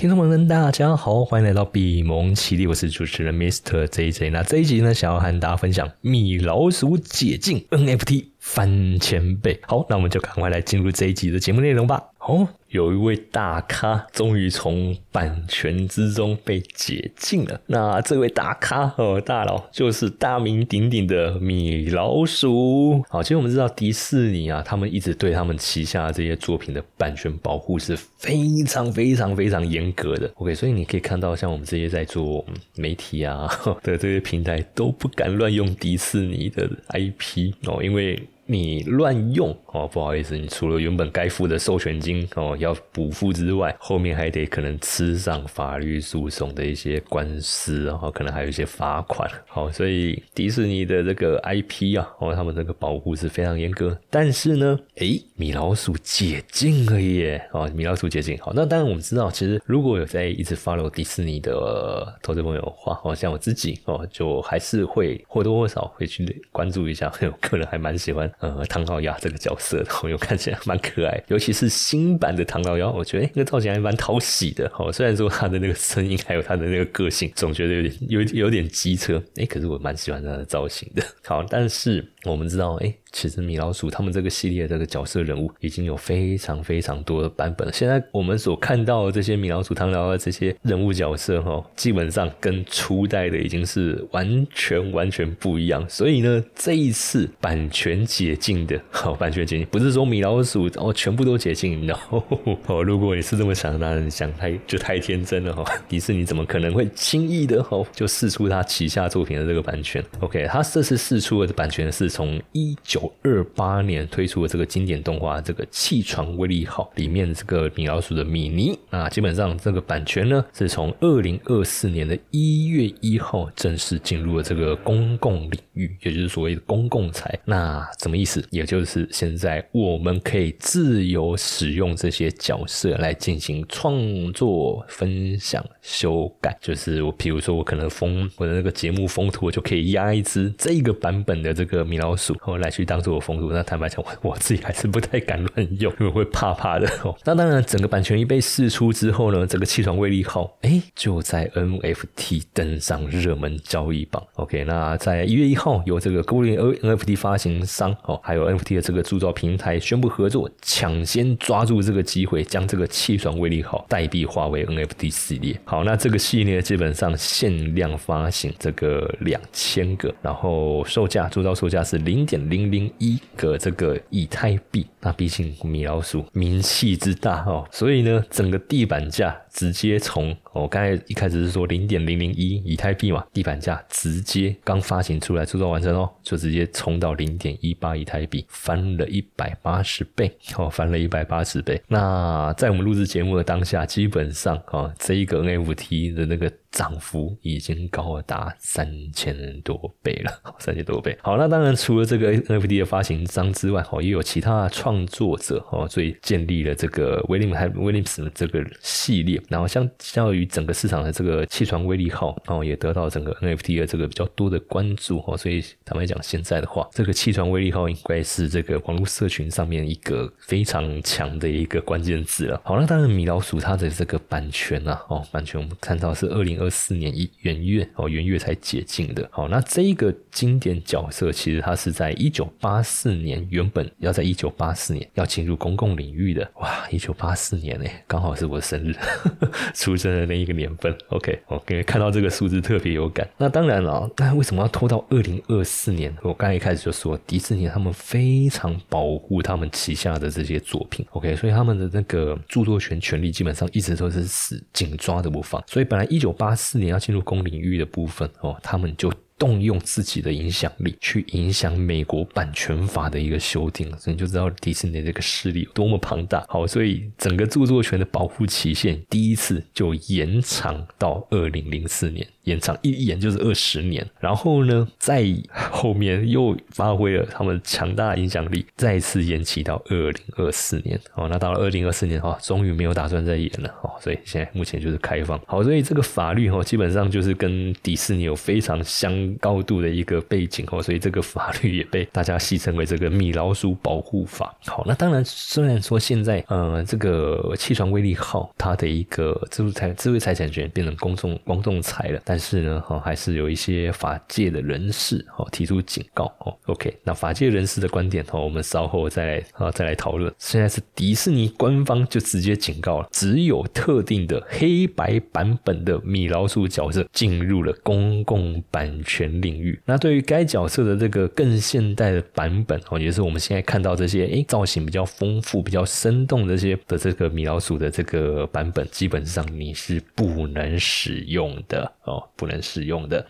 [0.00, 3.84] 听众朋友们，大家好，欢迎来到比蒙奇力，我是主持人 Mr.
[3.84, 4.30] JJ。
[4.30, 9.60] 那这一集呢，想要和大家分享米老鼠解禁 NFT 翻千倍。
[9.66, 12.02] 好，那我们就赶快来进入这一集的节目内容吧。
[12.16, 12.48] 好。
[12.70, 17.60] 有一位大咖终于从版权之中被解禁了。
[17.66, 23.02] 那这位大咖哦，大佬就是大名鼎鼎的米老鼠。
[23.08, 30.30] 好，其实我们知道迪士尼啊，他们一直对他们旗下这些作品的版权保护是非常非常非常严格的。
[30.36, 32.44] OK，所以你可以看到，像我们这些在做
[32.76, 33.48] 媒体啊
[33.82, 38.22] 的这些平台都不敢乱用迪士尼的 IP 哦，因为。
[38.50, 49.30] 你乱用哦，不好意思，你除了原本该付的授权金哦要补付之外，后面还得可能吃上法律诉讼的一些官司，然后可能还有一些罚款。
[49.46, 53.96] 好，所以迪士尼的这个 IP 啊，哦，他们这个保护是非常严格。
[54.10, 57.40] 但是呢，诶，米老鼠解禁了耶！
[57.52, 58.36] 哦，米老鼠解禁。
[58.40, 68.30] 好，那当然我们知道，其实如果有在一直 follow 迪士尼的投资朋友的话，哦，像我自己哦，就还是会或多或少会去关注一下， 我个人还蛮喜欢。
[68.40, 74.70] 呃，唐老鸭这个角色，我又看起来蛮可爱， 尤其是新版的唐老鸭，我觉得那个造型还蛮讨喜的。
[74.78, 81.02] 哦，虽然说他的那个声音还有他的那个个性，总觉得有点有有点机车，哎，可是我蛮喜欢他的造型的。
[81.24, 82.94] 好，但是我们知道，哎。
[83.12, 87.72] 其实米老鼠他们这个系列这个角色人物已经有非常非常多的版本了。
[87.72, 95.84] 现在我们所看到的这些米老鼠、唐老的这些人物角色哈，基本上跟初代的已经是完全完全不一样。
[95.88, 102.22] 所以呢，这一次版权解禁的，好版权解禁不是说米老鼠哦全部都解禁， 然后
[102.66, 105.64] 哦，如果你是这么想，那你想太就太天真了哈。
[105.88, 112.99] 迪士尼怎么可能会轻易的哦就试出他旗下作品的这个版权？OK，他这次试出的版权是从一九。
[113.22, 127.38] 二八年推出的这个经典动画《这个气喘威力号》里面这个米老鼠的米妮啊，基本上这个版权呢是从二零二四年的一月一号正式进入了这个公共领域，也就是所谓的公共财。
[127.44, 128.44] 那什么意思？
[128.50, 136.56] 也就是现在我们可以自由使用这些角色来进行创作、分享、修改。
[136.60, 143.50] 就是我，比如说我可能封我的那个节目封图，我就可以压一只这个版本的这个米老鼠，后来去当做我封图。
[143.52, 147.16] 那坦白讲，我 我自己还是不太敢乱用，因为会怕怕的哦。
[147.24, 154.22] 那当然，整个版权一被释出之后呢，整个气船威力号哎就在 NFT 登上热门交易榜。
[154.34, 165.58] OK，那在一月一号，由这个孤零 NFT 发行商哦，还有 NFT 的这个铸造平台宣布合作，抢先抓住这个机会，将这个气船威力号代币化为 NFT 系列。
[165.70, 174.84] 好，那这个系列基本上限量发行这个两千个，然后售价铸造售价是零点零零一个这个以太币。
[175.00, 191.80] 那毕竟米老鼠名气之大哦，所以呢，整个地板价直接从我刚才一开始是说零点零零一以太币嘛，地板价直接刚发行出来铸造完成哦，就直接冲到零点一八以太币，翻了一百八十倍哦，翻了一百八十倍。
[191.88, 196.50] 那在我们录制节目的当下，基本上啊，这一个 NFT 的那个。
[196.70, 201.16] 涨幅已经高达三千多倍了，三千多倍。
[201.20, 209.42] 好，那当然除了这个 NFT 的发行商之外，哦，也有其他创作者哦，所以建立了这个威廉还威廉斯的这个系列。
[209.48, 215.36] 然后相相较于整个市场的这个气船威力号哦，也得到整个 NFT 的这个比较多的关注哦。
[215.36, 222.60] 所以坦白讲，现在的话，这个气船威力号应该是这个网络社群上面一个非常强的一个关键字了。
[222.64, 226.59] 好，那当然米老鼠它的这个版权啊，哦，版权我们看到是二零。
[226.60, 229.26] 二四年一元月哦，元月才解禁的。
[229.32, 236.48] 好，那这一个经典角色，其实它是在一九八四年，原本要在一九八四年要进入公共领域的。
[236.56, 238.94] 哇，一九八四年呢，刚好是我生日
[239.74, 240.94] 出生的那一个年份。
[241.08, 243.26] OK，我看到这个数字特别有感。
[243.38, 246.14] 那当然了，那为什么要拖到二零二四年？
[246.22, 251.06] 我刚才一开始就说，迪士尼他们非常保护他们旗下的这些作品。
[251.12, 255.62] OK，所以他们的那个著作权权利基本上一直都是死紧抓的不放。
[255.66, 259.12] 所以本来一九八他四年要进入公领域的部分哦，他们就。
[259.40, 266.44] 动用自己的影响力去影响美国版权法的一个修订，所以你就知道迪士尼这个势力有多么庞大。
[266.46, 274.06] 好，所以整个著作权的保护期限第一次就延长到二零零四年，延长一延就是二十年。
[274.20, 275.24] 然后呢，在
[275.70, 281.00] 后面又发挥了他们强大的影响力，再次延期到二零二四年。
[281.14, 285.40] 哦，那到了二零二四年哈，终于没有打算再演了哦，所以现在目前就是开放。
[285.46, 289.29] 好，所以这个法律哦，基本上就是跟迪士尼有非常相。
[289.36, 294.54] 高度的一个背景哦，所以这个法律也被大家戏称为这个米老鼠保护法。
[294.66, 306.56] 好，那当然，虽然说现在呃这个气船威力号它的一个智慧财智慧财产权变成公众公众财了，但是呢，哈还是有一些法界的人士哦提出警告哦。
[306.66, 310.32] OK，那法界人士的观点哦，我们稍后再来啊再来讨论。
[310.38, 319.78] 现在是迪士尼官方就直接警告了，只有特定的黑白版本的米老鼠角色进入了公共版权全领域。
[319.84, 333.24] 那对于该角色的这个更现代的版本哦，也是我们现在看到这些诶造型比较丰富、比较生动这些的这个米老鼠的这个版本，基本上你是不能使用的哦，不能使用的。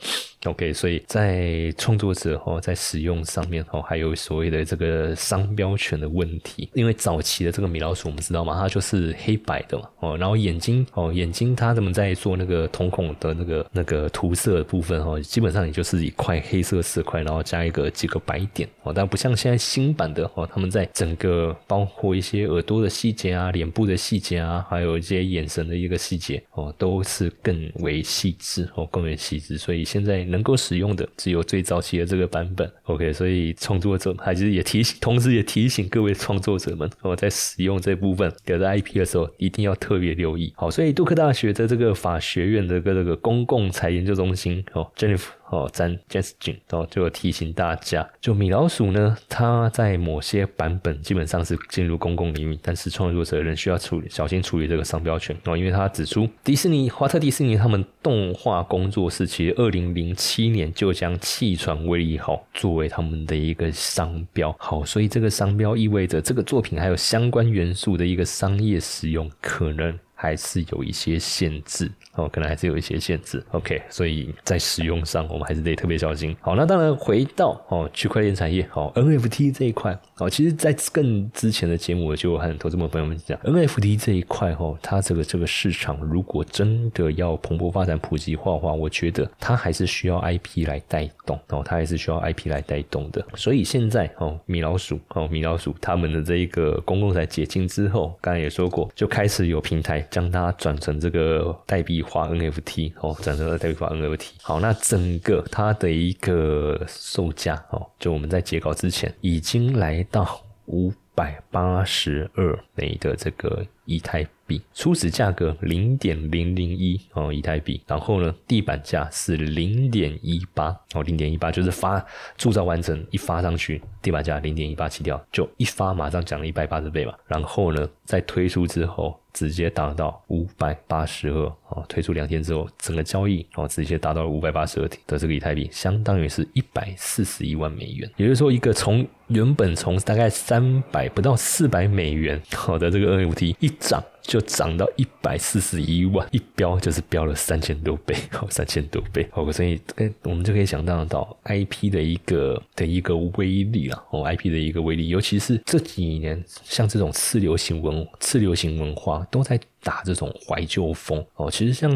[0.45, 6.71] OK，所以在创作者哦，在使用上面哦，还有所谓的这个商标权的问题。
[6.73, 30.21] 因为早期的这个米老鼠，我们知道嘛，它就是黑白的嘛哦，然后眼睛哦，眼睛它怎么在做那个瞳孔的那个那个涂色的部分哦，基本上就是一块黑色色块，然后加一个几个白点哦，但不像现在新版的哦，他们在整个包括一些耳朵的细节啊、脸部的细节啊，还有一些眼神的一个细节哦，都是更为细致哦，更为细致，所以现在。
[30.31, 40.53] 能够使用的只有最早期的这个版本，OK，所以创作者还是也提醒，同时也提醒各位创作者们，哦，在使用这部分的 IP 的时候，一定要特别留意。
[40.57, 45.40] 好，所以杜克大学的这个法学院的个这个公共财研究中心，哦，Jennifer。
[45.51, 55.37] 哦，詹 Justin 哦，就提醒大家，就米老鼠呢，它在某些版本基本上是进入公共领域，但是创作者仍需要处理小心处理这个商标权。
[55.45, 69.99] 哦，因为他指出，迪士尼华特迪士尼他们动画工作室其实二零零七年就将气船威力号作为他们的一个商标，好，所以这个商标意味着这个作品还有相关元素的一个商业使用可能。
[70.21, 71.91] 还是有一些限制。
[72.15, 73.43] 哦，可能还是有一些限制。
[73.53, 76.37] OK，所以在使用上，我们还是得特别小心。
[76.41, 93.25] 好，那当然回到哦，区块链产业，好 NFT 这一块哦，其实，在更之前的节目，我就和投资们朋友们讲，NFT 这一块哦，它这个这个市场如果真的要蓬勃发展、普及化的话，我觉得它还是需要 IP 来带动哦，它还是需要 IP 来带动的。
[93.35, 100.07] 所以现在哦，米老鼠哦，米老鼠他们的这一个公共财解禁之后，刚才也说过，就开始有平台。
[100.11, 104.29] 将它转成这个代币化 NFT 哦，转成代币化 NFT。
[104.43, 114.27] 好，那整个它的一个售价哦，就我们在截稿之前已经来到五百八十二枚的这个以太。
[114.51, 122.05] 币初始价格零点零零一哦，以太币，然后呢，地板价是零点一八哦，零点一八就是发
[122.37, 127.15] 铸造完成一发上去，地板价零点一八起掉，就一发马上涨了一百八十倍嘛。
[127.29, 138.11] 然后呢，在推出之后直接达到五百八十二哦，推出两天之后，整个交易哦直接达到了五百八十二的这个以太币，相当于是一百四十一万美元。
[138.17, 144.03] 也就是说，一个从原本从大概三百不到四百美元好的这个 NFT 一涨。
[144.23, 149.81] 就涨到一百四十一万，一飙就是飙了三千多倍，好三千多倍，好，所以
[150.23, 159.61] 我们就可以想象到 IP 的一个的一个威力了，哦，IP 的一个威力，尤其是这几年像这种次流行文次流行文化都在。
[159.83, 161.91] 打这种怀旧风哦，其实像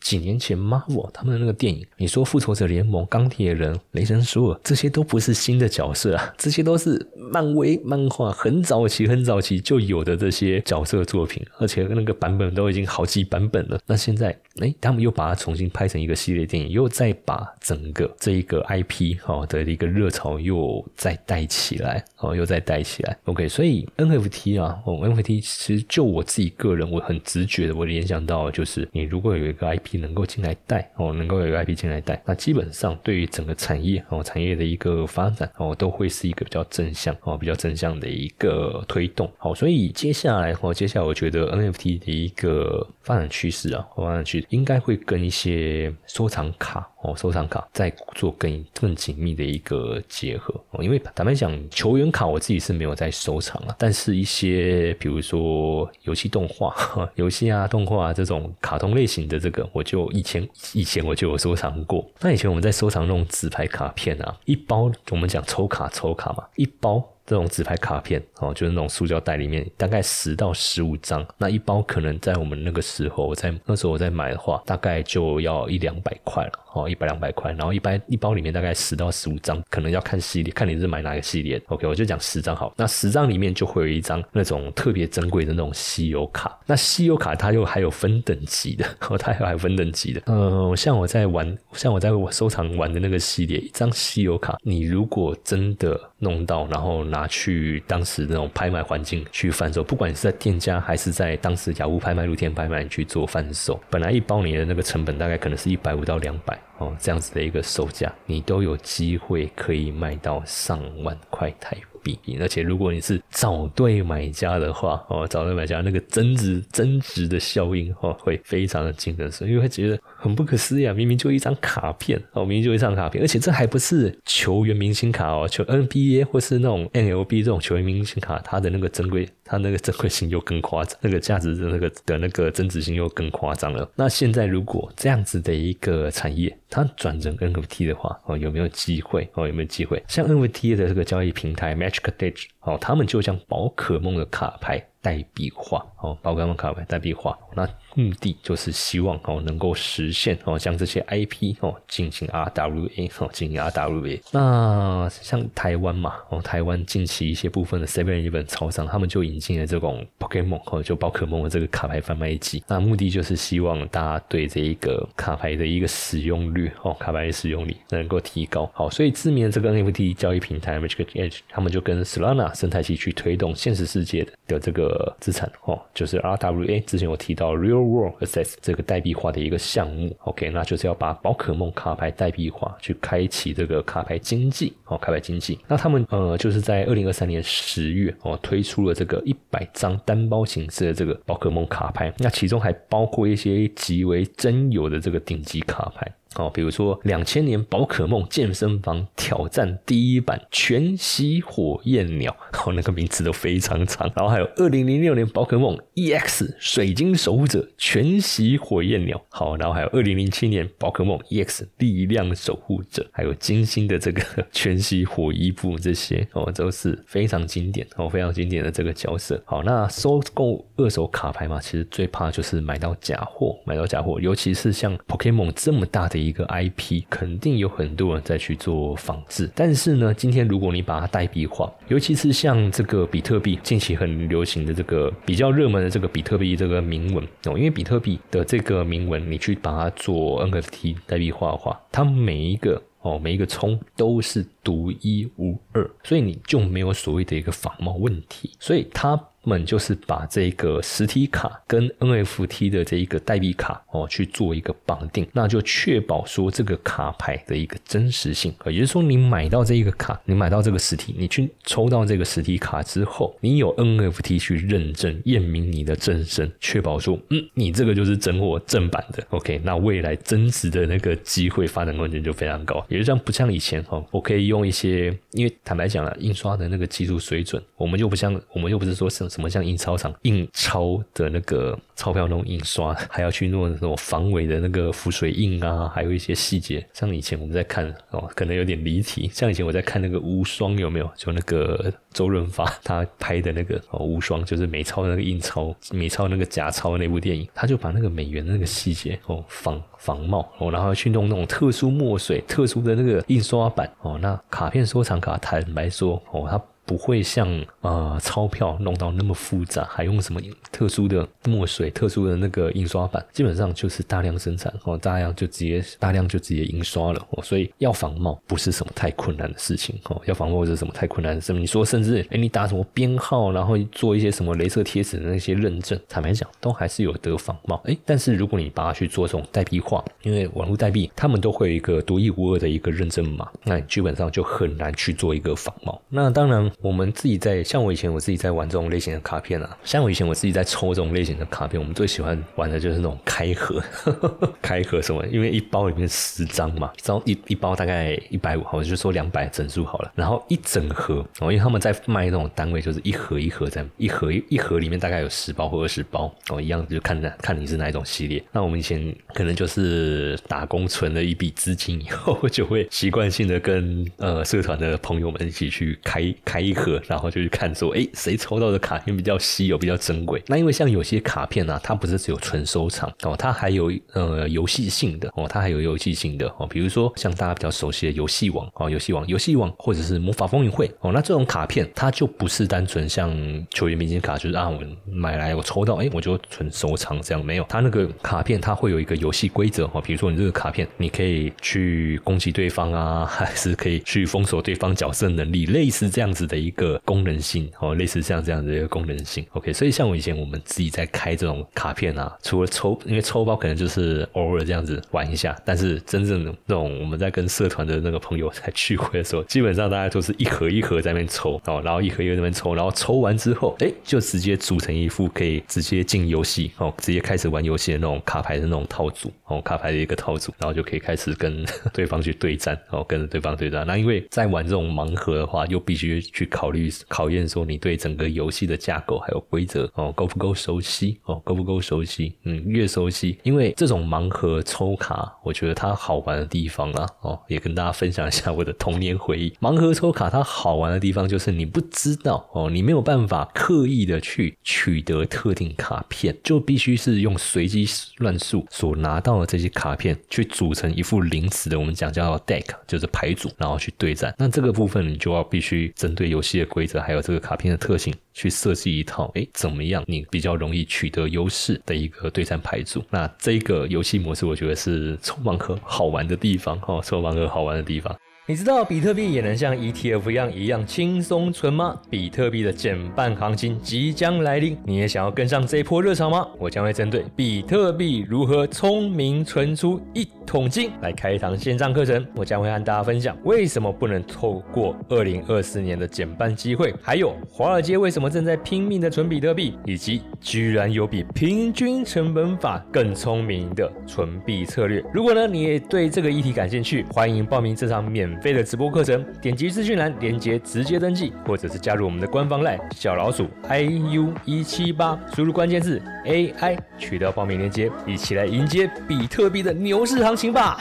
[0.00, 13.80] 几年前 Marvel 他们的那个电影，你说复仇者联盟、钢铁人、雷神索尔，这些都不是新的角色啊，这些都是漫威漫画很早期、很早期就有的这些角色作品，而且那个版本都已经好几版本了。
[13.86, 23.16] 那现在，哎，他们又把它重新拍成一个系列电影，又再把整个这一个 IP 哈的一个热潮又再带起来，哦，又再带起来。
[23.24, 27.21] OK，所以 NFT 啊，哦，NFT 其实就我自己个人，我很。
[27.24, 39.30] 直觉的，我联想到就是，你如果有一个 IP 能够进来带哦，能够有一个 IP 进来带，那基本上对于整个产业哦，产业的一个发展哦，都会是一个比较正向哦，比较正向的一个推动。
[39.38, 46.88] 好，所以接下来哦，接下来我觉得 NFT 的一个发展趋势啊，发展趋势应该会跟一些收藏卡。
[47.02, 56.72] 哦，收藏卡再做更更紧密的一个结合哦，因为坦白讲，球员卡我自己是没有在收藏啊，但是一些比如说游戏动画、
[57.16, 62.08] 游戏啊、动画啊这种卡通类型的这个，我就以前以前我就有收藏过。
[62.20, 67.02] 那以前我们在收藏那种纸牌卡片啊，一包我们讲抽卡抽卡嘛，一包。
[67.24, 81.60] 这种纸牌卡片哦，就是那种塑胶袋里面大概十到十五张，那一包可能在我们那个时候，我在那时候我在买的话，大概就要一两百块了哦，一百两百块，然后一般一包里面大概十到十五张，可能要看系列，看你是买哪个系列。
[81.66, 86.58] OK，我就讲十张好，那十张里面就会有一张那种特别珍贵的那种稀有卡。
[86.66, 90.22] 那稀有卡它又还有分等级的， 哦，它还有分等级的。
[90.26, 112.18] 呃，像我在玩，像我在我收藏玩的那个系列，一张稀有卡，你如果真的弄到，然后拿去当时那种拍卖环境去贩售，不管你是在店家还是在当时雅虎拍卖、露天拍卖去做贩售，本来一包你的那个成本大概可能是一百五到两百哦，这样子的一个售价，你都有机会可以卖到上万块台币。
[112.40, 120.94] 而且如果你是找对买家的话哦，找对买家那个增值增值的效应哦，会非常的惊人，所以会觉得很不可思议啊！
[120.94, 129.28] 明明就一张卡片哦，明明就一张卡片，而且这还不是球员明星卡哦，球 NBA 或是那种 NLB 这种球员明星卡，它的那个珍贵。
[129.44, 133.86] 它那个珍贵性又更夸张，那个价值的那个的那个增值性又更夸张了。
[133.94, 139.28] 那现在如果这样子的一个产业，它转成 NFT 的话，哦，有没有机会？
[139.34, 140.02] 哦，有没有机会？
[140.08, 147.68] 像 NFT 的这个交易平台 Magic，哦，他们就将宝可梦的卡牌代币化，哦，宝可梦卡牌代币化，那。
[147.94, 154.18] 目的就是希望哦能够实现哦将这些 IP 哦进行 RWA 哦进行 RWA。
[154.30, 162.64] 那像台湾嘛哦台湾近期一些部分的 Seven Eleven 超商，他们就引进了这种 Pokemon 哦就宝可梦的这个卡牌贩卖机。
[162.66, 168.70] 那目的就是希望大家对这一个卡牌的一个使用率哦卡牌的使用率能够提高。
[168.72, 176.84] 好，所以知名的这个 NFT 交易平台 Magic Edge，他们就跟 Solana 生态系去推动现实世界的的这个呃资产哦，就是 RWA。
[176.84, 185.58] 之前我提到 Real World Assets 这个代币化的一个项目，OK，那就是要把宝可梦卡牌代币化，去开启这个卡牌经济哦，卡牌经济。
[185.66, 196.06] 那他们呃，就是在二零二三年十月哦，推出了这个一百张单包形式的这个宝可梦卡牌，那其中还包括一些极为珍有的这个顶级卡牌。
[196.36, 202.34] 哦，比如说两千年宝可梦健身房挑战第一版全息火焰鸟，
[202.64, 204.10] 哦，那个名字都非常长。
[204.16, 219.38] 然后还有二零零六年宝可梦 EX 水晶守护者全息火焰鸟，好，然后还有二零零七年宝可梦 EX 力量守护者，还有金星的这个 全息火衣布，这些哦都是非常经典哦，非常经典的这个角色。
[219.44, 226.22] 好，那收购二手卡牌嘛，其实最怕就是买到假货，买到假货，尤其是像 Pokemon 这么大的。
[226.22, 249.28] 一个 IP 肯定有很多人在去做仿制，但是呢，今天如果你把它代币化，尤其是像这个比特币近期很流行的这个比较热门的这个比特币这个铭文哦，因为比特币的这个铭文，你去把它做 NFT 代币化的话，它每一个哦每一个冲都是独一无二，所以你就没有所谓的一个仿冒问题，所以它。
[249.44, 258.54] 们就是把这个实体卡跟 NFT 的这一个代币卡哦去做一个绑定，那就确保说这个卡牌的一个真实性。
[258.66, 269.24] 也就是说，你买到这一个卡，你买到这个实体，你去抽到这个实体卡之后，你有 NFT 去认证验明你的真身，确保说，嗯，你这个就是真货正版的。
[269.30, 272.84] OK，那未来增值的那个机会发展空间就非常高。
[272.88, 279.31] 也就像不像以前哈，我可以用一些，因为坦白讲了，印刷的那个技术水准，我们就不像，我们又不是说是。
[279.32, 286.86] 什么像印钞厂印钞的那个钞票那种印刷，还要去弄那种防伪的那个浮水印啊，还有一些细节。
[286.92, 289.30] 像以前我们在看哦，可能有点离题。
[289.32, 291.10] 像以前我在看那个无双有没有？
[291.16, 304.18] 就那个周润发他拍的那个哦无双，就是美钞那个印钞、美钞那个假钞那部电影，他就把那个美元的那个细节哦仿仿冒哦，然后去弄那种特殊墨水、特殊的那个印刷版哦。
[304.20, 306.60] 那卡片收藏卡，坦白说哦，它。
[306.84, 307.48] 不会像
[307.80, 321.62] 呃钞票弄到那么复杂，还用什么特殊的墨水、特殊的那个印刷版，基本上就是大量生产哦，大量就直接大量就直接印刷了哦，所以要仿冒不是什么太困难的事情哦，要仿冒是什么太困难的事情？
[321.62, 336.00] 你说甚至哎，你打什么编号，然后做一些什么镭射贴纸的那些认证，坦白讲都还是有得仿冒哎，但是如果你把它去做这种代币化，因为网络代币他们都会有一个独一无二的一个认证码，那你基本上就很难去做一个仿冒。
[336.08, 336.71] 那当然。
[336.80, 343.82] 我们自己在像我以前我自己在玩这种类型的卡片啊，像我以前我自己在抽这种类型的卡片，我们最喜欢玩的就是那种开盒，
[344.62, 345.24] 开盒什么？
[345.26, 350.12] 因为一包里面十张嘛，一张一一包大概一百五，我就说两百整数好了。
[350.14, 358.42] 然后一整盒哦，因为他们在卖那种单位，就是一盒一盒在一盒一盒里面大概有十包或二十包哦，一样就看看你是哪一种系列。
[358.52, 366.61] 那我们以前可能就是打工存了一笔资金以后，就会习惯性的跟呃社团的朋友们一起去开开。
[366.62, 370.42] 一盒， 然后就去看说，哎，谁抽到的卡片比较稀有、比较珍贵？
[370.46, 383.30] 那因为像有些卡片呢，它不是只有纯收藏哦，它还有呃游戏性的哦，它还有游戏性的哦，比如说像大家比较熟悉的游戏王哦，游戏王、游戏王或者是魔法风云会哦，那这种卡片它就不是单纯像
[383.70, 399.44] 球员明星卡，就是啊我买来我抽到哎我就纯收藏这样没有，它那个卡片它会有一个游戏规则哦，比如说你这个卡片你可以去攻击对方啊， 还是可以去封锁对方角色能力，类似这样子的一个功能性哦，类似像这样的一个功能性。
[399.52, 423.86] OK，所以像我以前我们自己在开这种卡片啊，除了抽，因为抽包可能就是偶尔这样子玩一下，但是真正的那种我们在跟社团的那个朋友在聚会的时候，基本上大家都是一盒一盒在那边抽哦，然后一盒一盒在那边抽，然后抽完之后，哎，就直接组成一副可以直接进游戏哦，直接开始玩游戏的那种卡牌的那种套组哦，卡牌的一个套组，然后就可以开始跟 对方去对战哦，跟对方对战。
[423.86, 432.34] 那因为在玩这种盲盒的话，又必须去去考虑考验说你对整个游戏的架构还有规则哦，够不够熟悉哦，够不够熟悉？
[432.42, 439.50] 嗯，越熟悉，因为这种盲盒抽卡，我觉得它好玩的地方啊，哦，也跟大家分享一下我的童年回忆。
[439.62, 454.34] 盲盒抽卡它好玩的地方就是你不知道哦，你没有办法刻意的去取得特定卡片，就必须是用随机乱数所拿到的这些卡片去组成一副临时的，我们讲叫 deck，就是牌组，然后去对战。
[454.38, 463.04] 那这个部分你就要必须针对游戏的规则，还有这个卡片的特性，去设计一套，哎，怎么样你比较容易取得优势的一个对战牌组？
[463.10, 468.16] 那这个游戏模式，我觉得是抽盲盒好玩的地方，哈，抽盲盒好玩的地方。
[468.48, 471.96] 你知道比特币也能像 ETF 一样一样轻松存吗？
[472.10, 476.44] 比特币的减半行情即将来临，你也想要跟上这一波热潮吗？
[476.58, 482.26] 我将会针对比特币如何聪明存出一桶金来开一堂线上课程。
[482.34, 495.00] 我将会和大家分享为什么不能透过2024年的减半机会，还有华尔街为什么正在拼命的存比特币，以及居然有比平均成本法更聪明的存币策略。
[495.14, 498.31] 如果呢你也对这个议题感兴趣，欢迎报名这场免。
[498.32, 510.80] 免费的直播课程，点击资讯栏链接直接登记，或者是加入我们的官方 LINE 小老鼠 iu 一七八，输入关键字 AI 取得报名链接，一起来迎接比特币的牛市行情吧！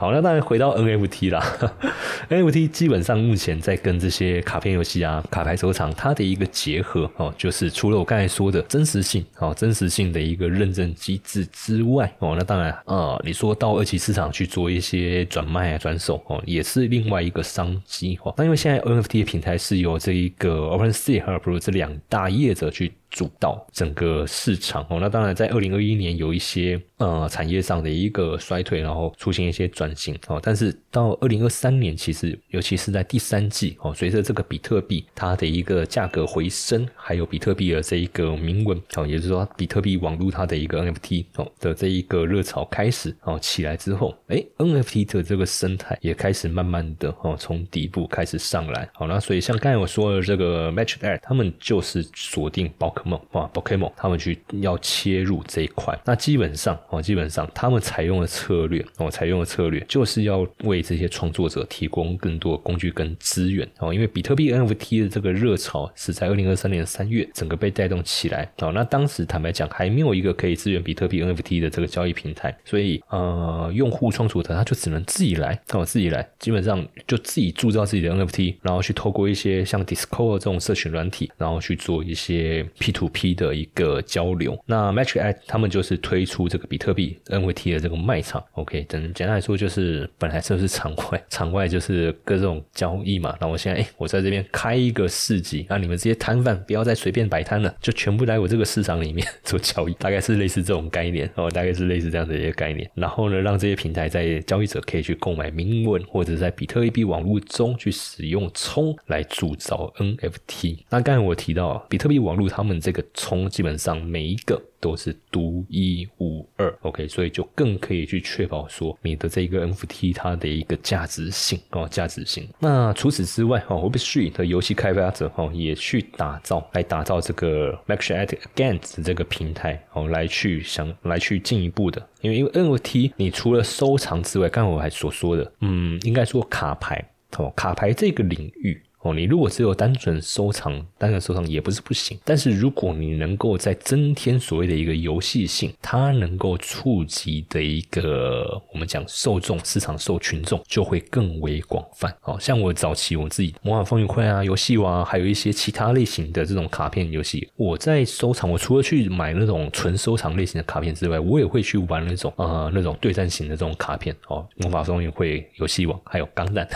[0.00, 1.44] 好，那当然回到 NFT 啦。
[2.30, 18.32] NFT 基本上目前在跟这些卡片游戏啊、卡牌收藏它的一个结合哦，就是除了我刚才说的真实性哦、真实性的一个认证机制之外哦，那当然啊，你说到二级市场去做一些转卖啊、转手哦，也是另外一个商机哦。
[18.38, 22.90] 那因为现在 NFT 的平台是由这一个 OpenSea 和 Pro 这两大业者去。
[23.10, 52.94] 主导整个市场哦，那当然在二零二一年有一些呃产业上的一个衰退，然后出现一些转型哦，但是到二零二三年，其实尤其是在第三季哦，随着这个比特币它的一个价格回升，还有比特币的这一个铭文哦，也就是说比特币网络它的一个 NFT 哦的这一个热潮开始哦起来之后，哎，NFT 的这个生态也开始慢慢的哦从底部开始上来，好，那所以像刚才我说的这个 Match Air，他们就是锁定包。
[53.04, 82.66] 梦啊，Pokemon，他们去要切入这一块，那基本上哦，基本上他们采用的策略哦，采用的策略就是要为这些创作者提供更多工具跟资源哦，因为比特币 NFT 的这个热潮是在二零二三年三月整个被带动起来哦，那当时坦白讲还没有一个可以支援比特币 NFT 的这个交易平台，所以呃，用户创作者他就只能自己来哦，自己来，基本上就自己铸造自己的 NFT，然后去透过一些像 Discord 这种社群软体，然后去做一些。
[82.90, 93.36] P to P 的一个交流，那 Matrix 他们就是推出这个比特币 NFT 的这个卖场，OK，等简单来说就是本来就是场外， 场外就是各种交易嘛。
[93.40, 102.90] 那我现在哎，我在这边开一个市集，那你们这些摊贩不要再随便摆摊了，就全部来我这个市场里面 做交易，大概是类似这种概念哦， 大概是类似这样的一个概念。
[102.94, 110.78] 然后呢，让这些平台在交易者可以去购买铭文，或者在比特币网络中去使用充来铸造 NFT。
[110.88, 112.79] 那刚才我提到比特币网络他们。
[112.80, 122.48] 这个充基本上每一个都是独一无二，OK，所以就更可以去确保说你的这个 NFT 它的一个价值性哦，价值性。
[122.58, 137.04] 那除此之外哦，Web3 的游戏开发者哦也去打造来打造这个 Max at Against 这个平台哦，来去想来去进一步的，因为因为 NFT 你除了收藏之外，刚才我还所说的，嗯，应该说卡牌
[137.36, 138.82] 哦，卡牌这个领域。
[139.02, 139.14] 哦。
[139.14, 142.18] 你如果只有单纯收藏，单纯收藏也不是不行。
[142.24, 152.14] 但是如果你能够在增添所谓的一个游戏性，它能够触及的一个我们讲受众市场受群众就会更为广泛。
[152.22, 158.50] 哦，像我早期我自己魔法风云会啊、游戏王啊，还有一些其他类型的这种卡片游戏，我在收藏。
[158.50, 166.66] 我除了去买那种纯收藏类型的卡片之外，我也会去玩那种呃那种对战型的这种卡片哦，魔法风云会、游戏王，还有钢弹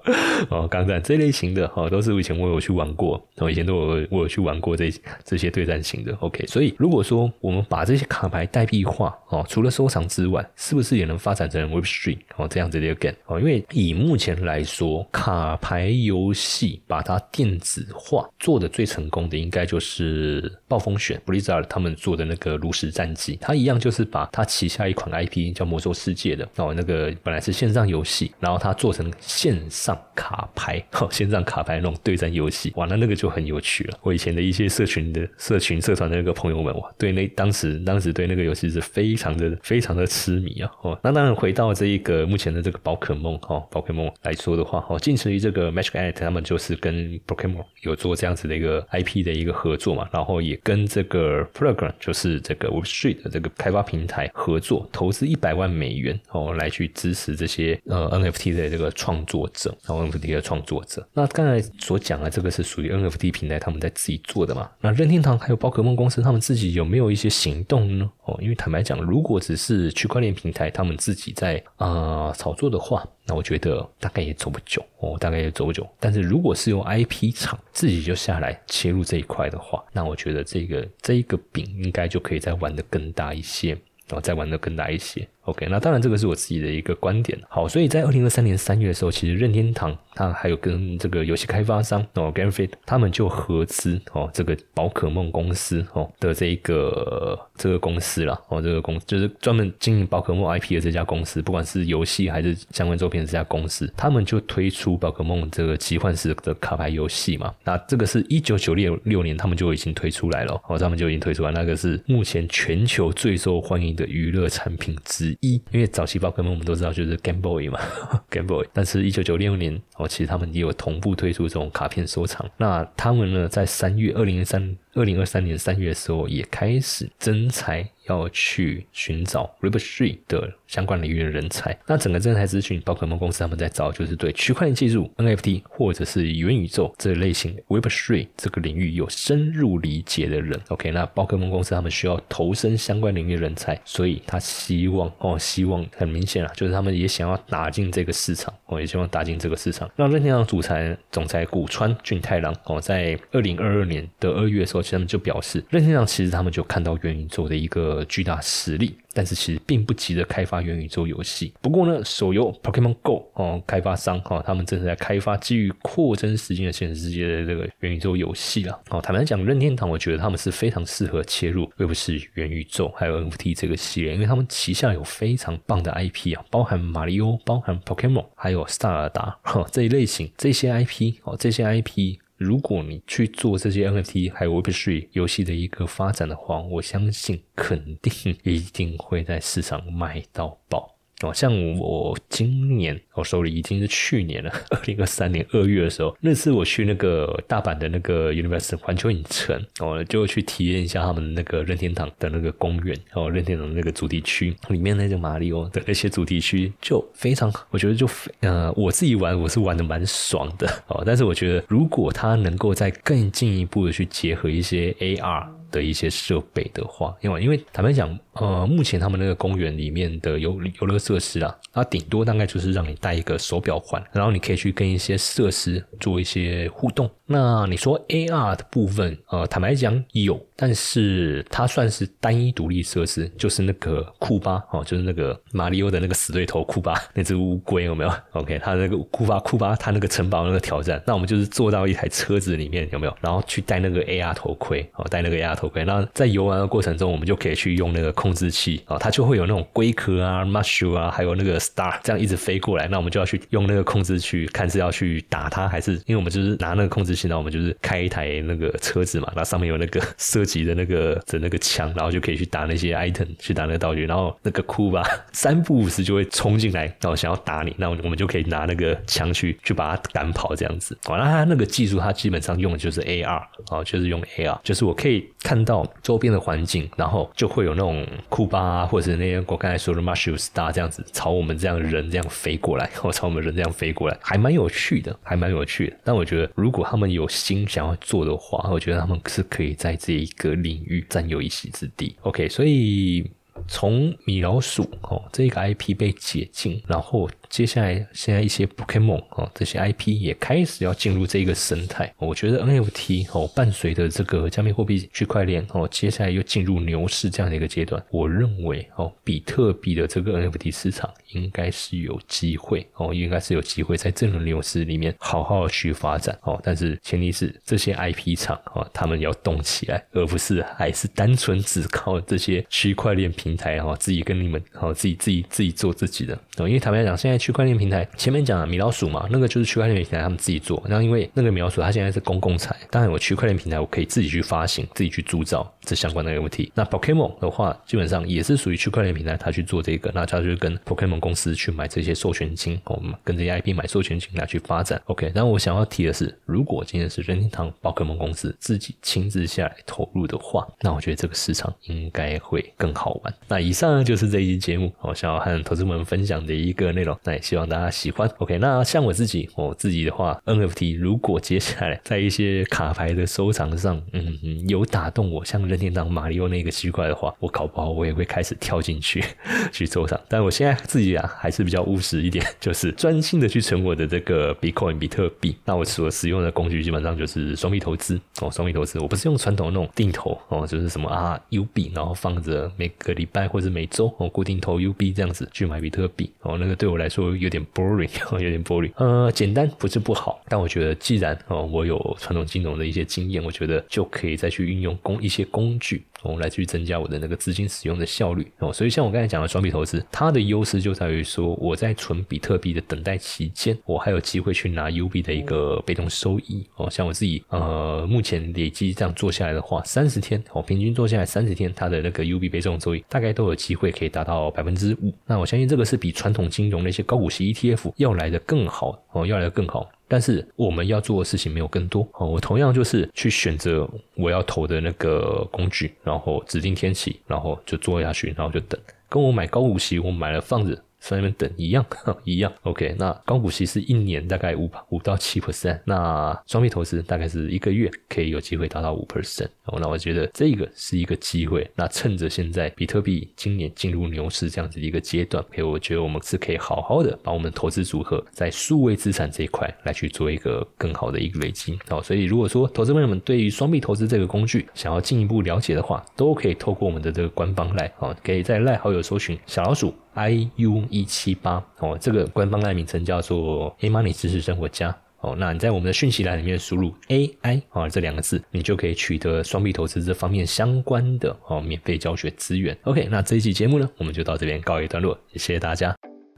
[0.50, 4.92] 哦，钢弹这类型的哦，都是以前我有去玩过，哦，以前都有我有去玩过这
[5.24, 6.14] 这些对战型的。
[6.20, 13.38] OK，所以如果说我们把这些卡牌代币化哦，除了收藏之外，是不是也能发展成 Web Three 哦这样子的一个 game 哦？
[13.40, 33.98] 因为以目前来说，卡牌游戏把它电子化做的最成功的，应该就是暴风雪 Blizzard 他们做的那个炉石战记，它一样就是把它旗下一款 IP 叫魔兽世界的哦，那个本来是线上游戏，然后它做成线上卡牌，哦，线上卡牌那种对战游戏，哇，那那个就很有趣了。
[34.02, 40.70] 我以前的一些社群的社群社团的那个朋友们，哇，对那当时当时对那个游戏是非常的非常的痴迷啊。
[40.82, 60.04] 哦，那当然回到这一个目前的这个宝可梦哈，宝可梦来说的话，哦，近似于这个 Magic a t 他们就是跟 Pokemon 有做这样子的一个 IP 的一个合作嘛，然后也跟这个 Program 就是这个 Web Street 的这个开发平台合作，投资一百万美元哦，来去支持这些呃 NFT 的这个创作者，然后
[60.06, 61.06] NFT 的创作者。
[61.12, 64.70] 那刚在所讲的这个是属于 NFT 平台他们在自己做的嘛？
[64.80, 68.10] 那任天堂还有宝可梦公司他们自己有没有一些行动呢？
[68.24, 75.86] 哦，因为坦白讲，如果只是区块链平台他们自己在啊炒作的话，那我觉得大概也走不久哦，大概也走不久。
[76.00, 83.70] 但是如果是用 IP 厂自己就下来切入这一块的话，那我觉得这个这一个饼应该就可以再玩的更大一些，
[84.06, 85.28] 然后再玩的更大一些。
[85.44, 87.36] OK，那当然这个是我自己的一个观点。
[87.48, 107.52] 好，所以在二零二三年三月的时候，其实任天堂它还有跟这个游戏开发商哦 g a m e f i t 他们就合资哦这个宝可梦公司哦的这一个这个公司了哦这个公司就是专门经营宝可梦 IP 的这家公司，不管是游戏还是相关周边的这家公司，他们就推出宝可梦这个奇幻式的卡牌游戏嘛。
[107.64, 115.31] 那这个是一九九六六年他们就已经推出来了哦，他们就已经推出来，那个是目前全球最受欢迎的娱乐产品之。
[115.40, 117.78] 一，因为早期宝可梦我们都知道就是 Game Boy 嘛，
[118.30, 122.48] Game Boy，但是一九九六年哦，其实他们也有同步推出这种卡片收藏。
[122.56, 124.76] 那他们呢，在三月二零三。
[124.94, 131.76] 二零二三年三月的时候，也开始增才要去寻找 Web Three 的相关领域的人才。
[131.86, 140.60] 那整个增才咨询，宝可梦公司他们在招，就是对区块链技术、NFT 或者是元宇宙这类型 Web Three 这个领域有深入理解的人。
[140.68, 149.90] OK，那宝可梦公司他们需要投身相关领域人才，所以他希望哦，希望很明显啊，就是他们也想要打进这个市场，哦，也希望打进这个市场。
[149.96, 154.82] 那任天堂主裁总裁古川俊太郎哦，在二零二二年的二月的时候。
[154.92, 161.52] 他们就表示，任天堂其实他们就看到元宇宙的一个巨大实力，但是其实并不急着开发元宇宙游戏。
[161.60, 168.80] 不过呢，手游 Pokemon Go 哦，开发商哈，他们正在开发基于扩增时间的现实世界的这个元宇宙游戏了。
[168.90, 182.18] 哦，坦白讲，任天堂我觉得他们是非常适合切入，又不是元宇宙还有 NFT 这个系列，因为他们旗下有非常棒的 IP 啊，包含马里奥、包含 Pokemon，还有萨尔达哈这一类型这些 IP 哦，这些 IP。
[182.42, 190.91] 如果你去做这些 NFT 还有 Web3 游戏的一个发展的话，我相信肯定一定会在市场卖到爆。
[191.22, 215.46] 哦，像我今年我手里已经是去年了， 二零二三年二月的时候，那次我去那个大阪的那个 Universal 环球影城，哦，就去体验一下他们那个任天堂的那个公园，哦，任天堂那个主题区里面那个马里奥的那些主题区，就非常，我觉得就非呃，我自己玩我是玩的蛮爽的，哦，但是我觉得如果它能够再更进一步的去结合一些 AR。
[215.72, 227.10] 的一些设备的话，因为因为坦白讲，呃，目前他们那个公园里面的游游乐设施啊，它顶多大概就是让你带一个手表环，然后你可以去跟一些设施做一些互动。
[227.32, 243.16] 那你说 AR 的部分，呃，坦白讲有，但是它算是单一独立设施，就是那个库巴哦，就是那个马里奥的那个死对头库巴 那只乌龟有没有？OK，它那个库巴库巴它那个城堡那个挑战，那我们就是坐到一台车子里面有没有？
[243.22, 257.21] 然后去戴那个 AR 头盔哦，戴那个 AR 头盔，那在游玩的过程中，我们就可以去用那个控制器啊，它就会有那种龟壳啊、mushroom 啊，还有那个 star 这样一直飞过来，那我们就要去用那个控制器，看是要去打它，还是因为我们就是拿那个控制器。
[257.22, 270.98] 现在我们就是开一台那个车子嘛，那上面有那个 射击的那个的那个枪，然后就可以去打那些 item，去打那个道具，然后那个库巴 三不五时就会冲进来，然后想要打你，那我们就可以拿那个枪去去把它赶跑这样子。
[271.04, 285.96] 好，那他那个技术，他基本上用的就是 AR，哦，就是用 AR，就是我可以看到周边的环境，然后就会有那种库巴啊或者那些我刚才说的 Marshall Star 这样子朝我们这样人这样飞过来，或朝我们人这样飞过来，还蛮有趣的，还蛮有趣的。
[286.02, 292.16] 但我觉得，如果他们有心想要做的话，我觉得他们是可以在这一个领域占有一席之地。
[292.22, 293.30] OK，所以
[293.68, 297.28] 从米老鼠哦这个 IP 被解禁，然后。
[297.52, 302.10] 接下来，现在一些 Pokemon 哦，这些 IP 也开始要进入这个生态。
[302.16, 308.02] 我觉得 NFT 哦，伴随着这个加密货币区块链哦，接下来又进入牛市这样的一个阶段。
[308.10, 316.58] 我认为哦，比特币的这个 NFT 市场应该是有机会哦，应该是有机会在这轮牛市里面好好去发展哦。
[316.64, 326.66] 但是前提是这些 IP 厂哦，他们要动起来，而不是还是单纯只靠这些区块链平台哦，自己跟你们哦，自己自己自己做自己的哦。
[326.66, 330.80] 因为坦白讲，现在区块链平台前面讲米老鼠嘛，那个就是区块链平台他们自己做。
[330.86, 336.70] 然后因为那个米老鼠它现在是公共财，当然我区块链平台我可以自己去发行、自己去铸造这相关的 NFT。
[336.72, 345.02] 那 Pokemon 的话，基本上也是属于区块链平台，它去做这个，那它就跟 Pokemon 公司去买这些授权金，我们跟这些 IP 买授权金来去发展。
[345.06, 353.34] OK，但我想要提的是，如果今天是任天堂宝可梦公司自己亲自下来投入的话，那我觉得这个市场应该会更好玩。
[353.48, 357.18] 那以上就是这一期节目，我想要和投资们分享的一个内容。
[357.24, 357.62] 那也希望。
[357.68, 358.58] 大家喜欢，OK？
[358.58, 369.24] 那像我自己，我自己的话，NFT 如果接下来在一些卡牌的收藏上，嗯，有打动我，像任天堂马里奥那个区块的话，我搞不好我也会开始跳进去
[369.72, 370.20] 去收藏。
[370.28, 375.56] 但我现在自己啊，还是比较务实一点， 就是专心的去存我的这个 Bitcoin 比特币。
[375.64, 387.62] 那我所使用的工具基本上就是双币投资哦，双币投资，我不是用传统那种定投哦，就是什么啊 U 币，然后放着每个礼拜或者每周哦固定投 U 币这样子去买比特币哦，那个对我来说有点。
[387.74, 388.92] boring， 有点 boring。
[388.96, 396.02] 呃，简单不是不好，但我觉得既然哦，我有传统金融的一些经验，我觉得就可以再去运用工一些工具。
[396.24, 406.88] 哦，来去增加我的那个资金使用的效率哦，所以像我刚才讲的双币投资，它的优势就在于说，我在存比特币的等待期间，我还有机会去拿 U 币的一个被动收益哦。
[406.88, 415.12] 像我自己呃，目前累计这样做下来的话，三十天哦，平均做下来三十天，它的那个 U 币被动收益大概都有机会可以达到百分之五。
[415.26, 419.88] 那我相信这个是比传统金融那些高股息 ETF 要来的更好哦，要来的更好。
[420.08, 430.78] 但是我们要做的事情没有更多哦，我同样就是去选择我要投的那个工具，然后指定天气，然后就做下去，然后就等，跟我买高股息，我买了放着。
[431.02, 431.84] 在那边等一样
[432.24, 432.94] 一样，OK。
[432.98, 439.48] 那高股息是一年大概五五到七 percent，那双币投资大概是一个月可以有机会达到五 percent。
[439.64, 441.68] 哦，那我觉得这个是一个机会。
[441.74, 451.76] 那趁着现在比特币今年进入牛市这样子一个阶段，可以我觉得我们是可以好好的把我们投资组合在数位资产这一块来去做一个更好的一个累积。
[451.88, 459.92] 好，所以如果说投资朋友们对于双币投资这个工具想要进一步了解的话，都可以透过我们的这个官方来啊，可以在赖好友搜寻小老鼠。
[460.14, 465.34] I u 一七八哦，这个官方的名称叫做 A Money 知识生活家哦。
[465.38, 472.76] 那你在我们的讯息栏里面输入 AI 啊这两个字，你就可以取得双币投资这方面相关的哦免费教学资源。
[472.82, 476.11] OK，那这一期节目呢，我们就到这边告一段落，谢谢大家。